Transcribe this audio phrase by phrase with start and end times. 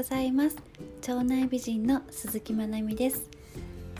[0.00, 0.56] ございます。
[1.06, 3.28] 腸内美人の鈴木まなみです。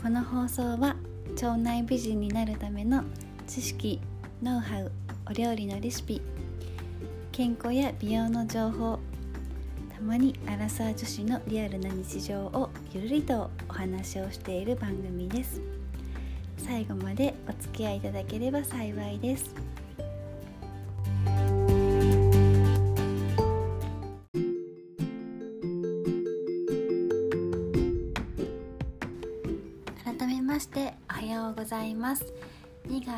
[0.01, 0.95] この放送は
[1.35, 3.03] 腸内美人になるための
[3.45, 4.01] 知識
[4.41, 4.91] ノウハウ
[5.29, 6.19] お料理のレシピ
[7.31, 8.97] 健康や美容の情報
[9.95, 15.61] たまにアラサー女子のリアルな日常をゆるりとお話をしている番組です。
[16.57, 19.53] 最後までお付き合いいただければ幸いです。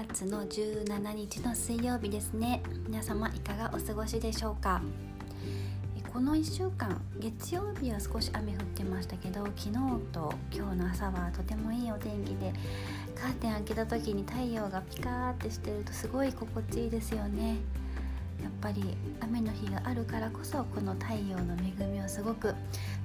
[0.01, 4.81] 月の17日の水曜日ですね皆様いかがお過ごしでしょうか
[6.11, 9.71] この1週間月曜日は少し雨降ってましたけど昨日
[10.11, 12.51] と今日の朝はとてもいいお天気で
[13.13, 17.57] カーテン開けた時に太陽がピカーってしてるとすごい心地いいですよね
[18.41, 22.55] やっぱり雨の日があるからこそこの太陽の恵みをすごく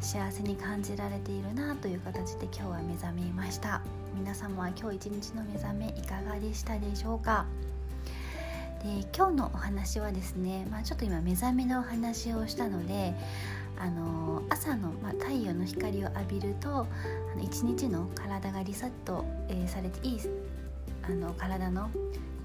[0.01, 3.83] 幸せに感じられているなという形で今日は目覚めました。
[4.15, 7.47] 皆様は今日一日の目覚めいかがでしたでしょうか？
[8.83, 13.13] で今日のお話はですね、まあ、ちょっと今目覚めのお話をしたので
[13.77, 16.87] あの朝の、まあ、太陽の光を浴びるとあ
[17.37, 20.21] の一日の体がリセット、えー、されていい
[21.03, 21.91] あの体の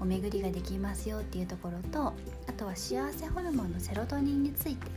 [0.00, 2.12] お巡りができますよっていうところと
[2.46, 4.90] あとは幸せホルモンのセロトニンについて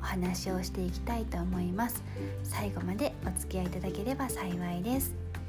[0.00, 2.02] お話をしていきたいと思います。
[2.42, 5.41] 最後までお付き合いいただければ幸いです。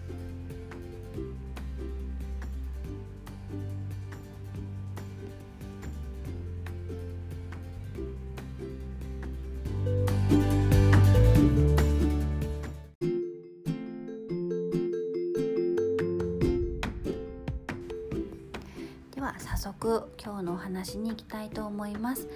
[19.83, 22.29] 今日のお話に行きたいと思います。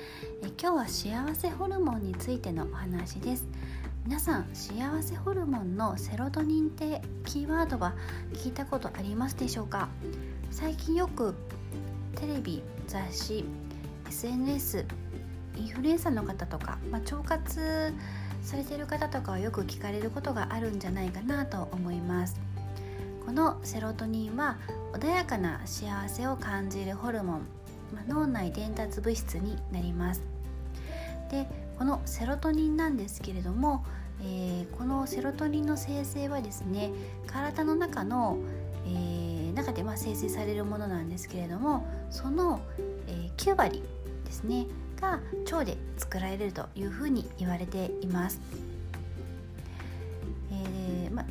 [0.43, 0.87] え今日は
[1.25, 3.47] 幸せホルモンについてのお話です。
[4.05, 7.95] 皆さん幸せホルモンのセロトニンってキーワードは
[8.33, 9.87] 聞いたことありますでしょうか？
[10.51, 11.33] 最近よく
[12.15, 13.45] テレビ雑誌
[14.09, 14.85] SNS
[15.55, 17.93] インフルエンサーの方とか、まあ、腸活
[18.41, 22.35] されている方とかはよく聞かれることがあるんじゃないかなと思います。
[23.27, 24.57] このセロトニンは
[24.93, 27.41] 穏やかな幸せを感じるホルモン、
[27.93, 30.23] まあ、脳内伝達物質になります
[31.29, 31.45] で
[31.77, 33.83] このセロトニンなんですけれども、
[34.21, 36.89] えー、このセロトニンの生成はですね
[37.27, 38.37] 体の中の、
[38.85, 42.61] えー、中でま生成されるものなんですけれどもその、
[43.07, 43.83] えー、9割
[44.23, 44.67] ですね
[45.01, 45.19] が
[45.51, 48.39] 腸で作られるというふうに言われています。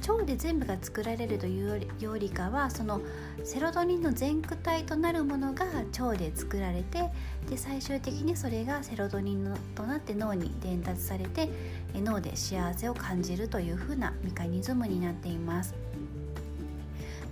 [0.01, 3.01] 腸で全部が作られるというよりかはその
[3.45, 5.65] セロトニンの全躯体となるものが
[5.99, 7.11] 腸で作られて
[7.49, 11.49] で最終的にそれがセロトニンとなって脳に伝達されて
[11.95, 15.75] 脳で幸せを感じるというふうなメカニズムになっています。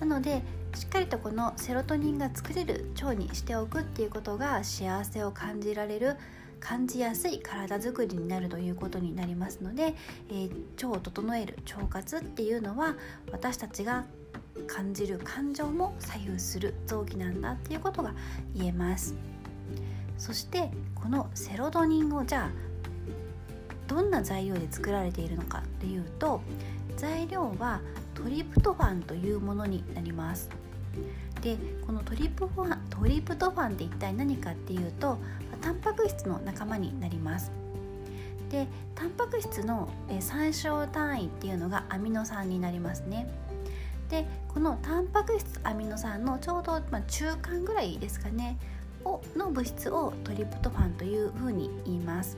[0.01, 0.43] なので
[0.75, 6.17] しっかりとこのセロトニンが作れる腸にしておくっていうことが幸せを感じられる
[6.65, 9.95] 感じやすい体づくりになるということになりますので、
[10.31, 12.97] えー、腸を整える腸活っていうのは
[13.31, 14.07] 私たちが
[14.67, 18.15] 感じる感情も左右する臓器なんだっていうことが
[18.55, 19.15] 言えます。
[20.17, 22.51] そしてこのセロトニンをじゃあ
[23.87, 26.41] どんな材料で作られているのかっていうと
[26.97, 27.83] 材料は
[28.15, 30.49] トリプトファンというものになります。
[31.41, 35.19] でこのトリプファントリプトファンって一体何かっていうと
[35.60, 37.50] タンパク質の仲間になります。
[38.50, 39.88] でタンパク質の
[40.21, 43.27] 参照単位っていうのがアミノ酸になりますね。
[44.09, 48.59] でこのタンパク質アミノ酸のちょうど、ま、中間ぐらいですかね
[49.05, 52.37] をの物質をトリプトファンというふうに言います。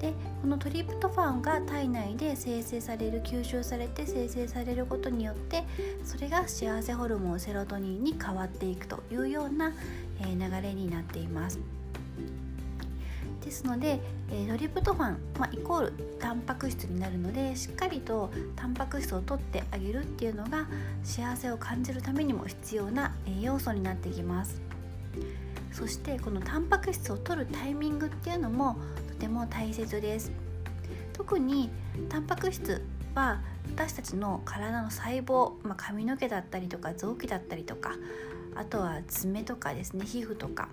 [0.00, 5.64] でこのトリプトファンが体内で生成される吸収されて生成されることによって
[6.04, 9.72] それが幸せホルモンセロトニンに変わっていくというような、
[10.20, 11.58] え流れになっています。
[13.44, 14.00] ですので、
[14.30, 20.66] えトリプトファン、まあ、イコールタンパク質になるのでしっかりとタンパク質を取ってあげるっていうのが
[21.02, 24.60] 幸せを感じるためにも必要な栄養素になってきます。
[25.72, 28.76] そしてこのタンパク質を取るタイミングっていうのも
[29.18, 30.30] ても大切です。
[31.12, 31.70] 特に
[32.08, 32.84] タンパク質
[33.14, 33.40] は
[33.74, 37.90] 私たちの体の細胞、まあ、髪の毛だったりとか臓器だったりとか
[38.54, 40.68] あとは爪とかですね皮膚とか、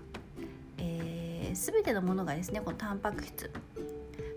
[0.78, 3.50] えー、全てのものがですねこのタンパク質、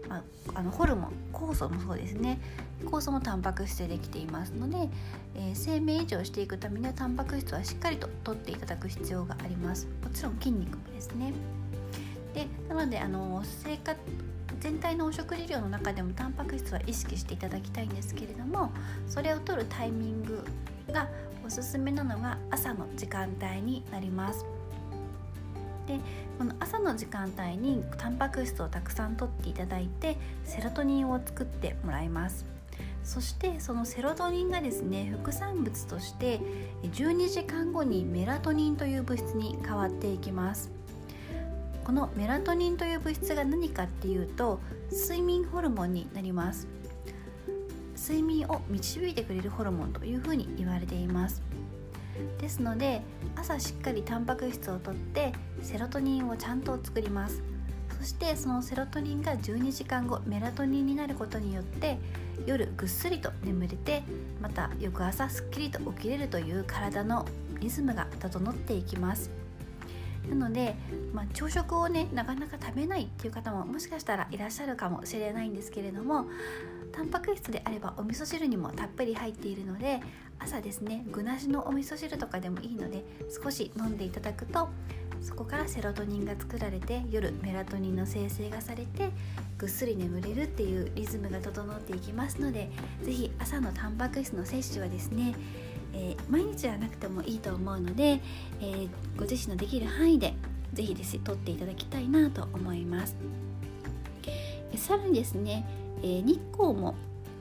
[0.08, 0.24] まあ、
[0.56, 2.40] あのホルモン酵素もそうですね。
[2.86, 4.90] 酵素もタンパク質でできていますので、
[5.36, 9.88] えー、生命維持をしていくためにはタンパク質はしっかりと取っていただく必要があります。
[10.04, 11.34] もちろん筋肉もですね。
[12.34, 14.00] でなのであの生活
[14.60, 18.72] 全体のお食事量の中でもタンパク質は意識していただきたいんですけれども
[19.08, 20.44] それを取るタイミング
[20.92, 21.08] が
[21.46, 24.46] おすすめなのが朝の時間帯になります。
[25.88, 26.00] で
[26.38, 32.46] この朝の時間帯にタンパク質をたくさんとっていただいてセロトニンを作ってもらいます
[33.04, 36.40] そしてそのセロトニンがですね副産物として
[36.84, 40.72] 12時間後にメラトニンという物質に変わっていきます
[41.84, 44.60] このメラトニンという物質が何かっていうと
[44.92, 46.68] 睡眠ホルモンになります。
[47.96, 51.42] 睡眠を導いてくれるホルモンというふうに言われています。
[52.40, 53.02] ですので
[53.36, 55.32] 朝しっかりタンパク質をとって
[55.62, 57.42] セロトニンをちゃんと作ります。
[58.00, 62.00] そしてそのセロトニンが12時間後メラトニンになることによって
[62.46, 64.04] 夜ぐっすりと眠れて
[64.42, 67.26] また翌朝すっきりと起きれるという体の
[67.60, 69.30] リズムが整っていきます。
[70.30, 70.76] なので、
[71.14, 76.28] まあ、朝食をねなかなか食べないっていう方ももしかしたらいらっしゃるかもしれないんですけれども
[76.92, 80.00] タンパク質であればお味噌汁にもたっぷり入っているので
[80.40, 83.04] 朝ですね具なしのお味噌汁とかでもいいので
[83.44, 84.70] 少し飲んでいただくと
[85.22, 89.12] そこからセロトニンが作られて夜メラトニンの生成がされて
[89.58, 92.70] ぐっすり眠れるっていうリズムが整っていきますので
[93.04, 95.36] 是非朝のタンパク質の摂取はですね、
[95.94, 98.20] えー、毎日はなくてもいいと思うので、
[98.62, 100.34] えー、ご自身のできる範囲で
[100.74, 103.16] 是非です取っていただきたいなと思います。
[104.76, 105.66] さらにですね、
[106.02, 106.96] えー、日光も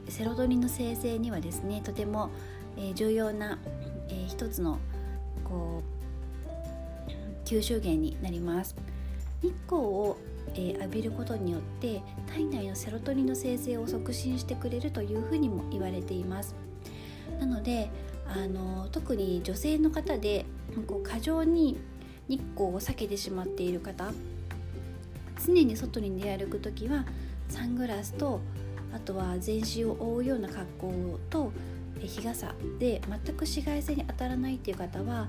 [0.08, 2.30] セロトニンの生成にはですねとても
[2.78, 3.58] え、重要な、
[4.08, 4.78] えー、一つの
[5.44, 5.82] こ
[7.04, 8.76] う吸収源になります
[9.42, 10.16] 日光を、
[10.54, 16.54] え、浴びることによって体内のセロトニンの生成を促進してくれるというふうにも言われています
[17.40, 17.90] なので
[18.28, 20.44] あの特に女性の方で
[20.86, 21.78] こう過剰に
[22.28, 24.12] 日光を避けてしまっている方
[25.44, 27.04] 常に外に出歩く時は
[27.48, 28.40] サングラスと
[28.94, 31.52] あとは全身を覆うような格好と
[32.00, 35.28] 日傘で全く紫外線に当たらないっていう方は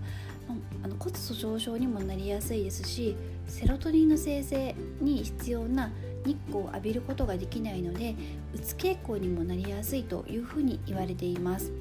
[0.84, 3.16] あの骨粗しょう症にもなりやすいですし
[3.48, 5.92] セロトニンの生成に必要な
[6.26, 8.16] 日光を浴びることができないので
[8.54, 11.72] うつ傾向にもなりやすいというふうに言われています。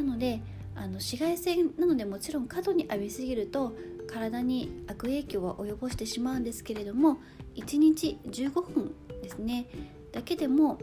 [0.00, 0.40] なので
[0.74, 3.74] あの紫外線なのでもちろん過度に浴びすぎると
[4.06, 7.18] 体に悪影響は及ぼしてしまうんですけれども
[7.56, 9.66] 1日15分ですね
[10.12, 10.78] だけでも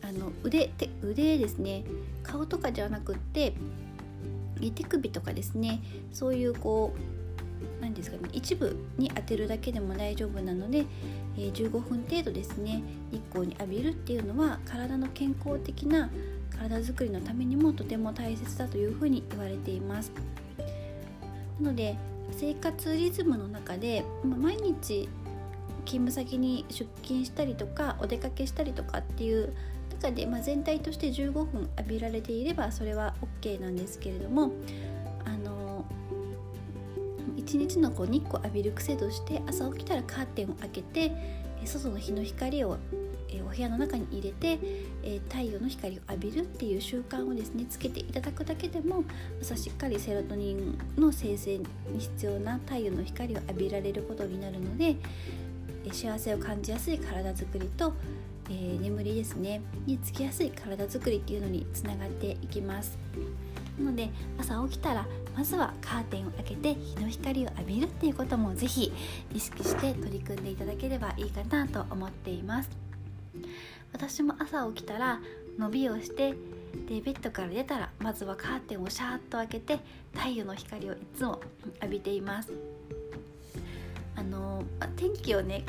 [0.00, 1.84] あの腕手腕ですね
[2.22, 3.54] 顔とかじゃなくって
[4.74, 5.82] 手首とかですね
[6.12, 10.86] そういうこう何ですかね一部に当てるだけでも大丈夫なので、
[11.36, 16.10] え、15分程度ですね日光に浴びるっていうのは体の健康的な
[16.58, 20.12] 体づくりのためにもとても大切だというふうに言われています。
[21.60, 21.96] なので
[22.30, 25.08] 生活リズムの中で毎日
[25.84, 29.54] 勤務先に出勤したりとかお出かけしたりとかっていう
[29.90, 34.52] 中で、まあ、全体として15分浴びられていればそれは OK なんですけれども
[35.24, 35.84] あの
[37.36, 41.12] 一日のこう日光浴びる癖として朝起きたらカーテンを開けて
[41.64, 42.78] 外の日の光を
[43.44, 44.58] お部屋の中に入れて
[45.02, 49.04] え太陽の光を浴びるっていう習慣をですねつけていただくだけでも
[49.40, 51.66] 朝しっかりセロトニンの生成に
[51.98, 54.96] 必要な太陽の光を浴びられることになるので
[55.84, 57.92] え幸せを感じやすい体づくりと
[58.50, 62.98] えー、眠りですねにつきやすい体づくりっていうのにつながっていきます。
[63.78, 68.92] なので朝起きたらまずはカーテンを開けて日の光を浴びるっていうこともぜひ
[69.34, 72.91] 意識して取り組んでいただければいいかなと思っています。
[73.92, 75.20] 私も朝起きたら
[75.58, 76.34] 伸びをして
[76.88, 79.80] でベッドから出たらまずはカーテンをシャーッと開けて
[80.14, 81.40] 太陽の光をいつも
[81.80, 82.52] 浴びています。
[84.14, 84.64] あの
[84.96, 85.64] 天気をね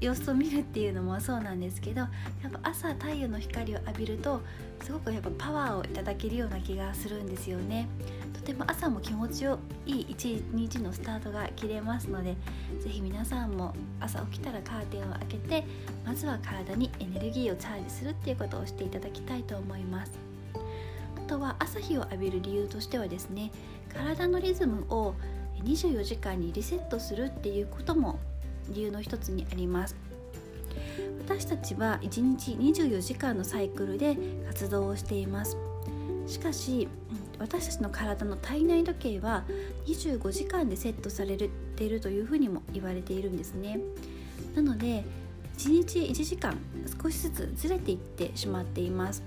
[0.00, 2.08] 様子を見るっていうのもそうなんですけどや
[2.48, 4.40] っぱ朝太陽の光を浴びると
[4.82, 7.86] すごくやっぱパワーをいただけるような気がするんですよね。
[8.50, 12.36] ても朝も気持ちよいい一日のスタートが切れますので
[12.80, 15.64] 是非皆さんも朝起きたらカーテンを開けて
[16.04, 20.12] まずは体にエネルギーをチャージするっていうことをしていただきたいと思います。
[21.16, 23.52] あとは朝日を浴びる理由としてはですね
[23.94, 25.14] 体のリズムを
[25.62, 28.18] 24時間にリセットするっていうことも
[28.70, 29.94] 理由の一つにあります。
[31.24, 34.16] 私たちは1日24時間のサイクルで
[34.48, 35.56] 活動をしています。
[36.26, 36.88] しかし
[37.40, 39.44] 私たちの体の体内時計は
[39.86, 43.80] 25時間でセットされているというふうにも言われているんですね。
[44.54, 45.04] なので
[45.56, 46.56] 1日1時間
[47.02, 49.22] 少しずつずれていってしまっています。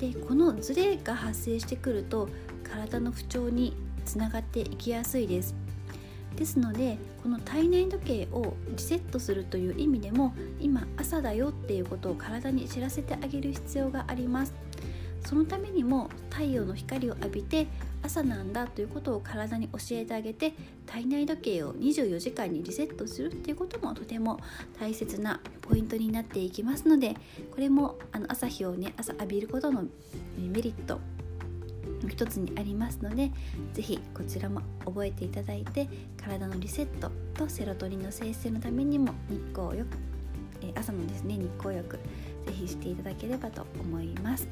[0.00, 2.28] でこのズレが発生してくると
[2.62, 5.54] 体の不調につながっていきやすいです。
[6.36, 14.54] ですのでこの体内時計をリセットするという意味でも今朝だよっていうことを体に知らせてあげる必要があります。
[15.32, 17.66] そのためにも太陽の光を浴びて
[18.02, 20.52] 朝なんだということを体に教えてあげて
[20.84, 24.38] 体内時計を24時間にリセットするっていうこともとても
[24.78, 27.14] 大切なポイントになっていきますので
[27.50, 29.84] これもあの朝日をね朝浴びることの
[30.36, 31.00] メリット
[32.02, 33.30] の一つにありますので
[33.72, 35.88] 是非こちらも覚えていただいて
[36.22, 39.96] 体のリセットとセロトニンの生成のためにも日光浴
[40.60, 41.98] え朝のですね日光浴
[42.44, 44.46] 是非していただければと思います。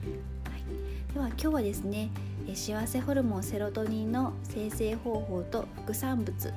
[0.00, 2.10] はい、では今日はですね
[2.54, 6.52] 幸せホルモンセロトニンの生成方法と副産物、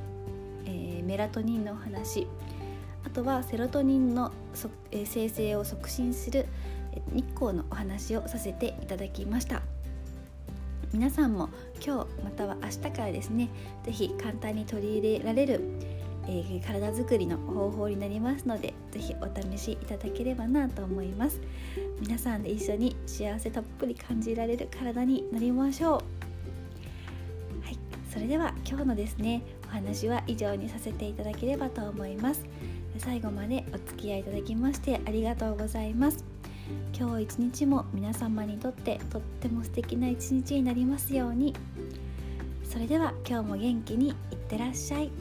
[0.65, 2.27] えー、メラトニンのお話。
[3.05, 4.31] あとはセロトニンの、
[4.91, 6.45] えー、生成を促進する
[7.11, 9.61] 日光のお話をさせていただきました。
[10.93, 11.49] 皆さんも
[11.85, 13.49] 今日または明日からですね
[13.83, 15.61] 是非簡単に取り入れられる
[16.27, 21.41] えー、体づくりの方法になりますので是非お試しいただければなと思います。
[21.99, 25.91] 皆さんで一緒に幸せたっぷり感じられる体になりましょう。
[27.65, 27.77] はい
[28.11, 32.45] それでは今日のですねお話は以上にさせていただければと思います。
[32.97, 36.23] 最後までお付き合いいただきましてありがとうございます。
[36.97, 41.53] 今日一日も皆様にとってとっても素敵な一日になりますように。
[42.63, 45.11] それでは今日も元気にいってらっしゃい。